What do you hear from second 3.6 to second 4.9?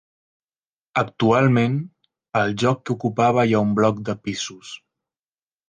un bloc de pisos.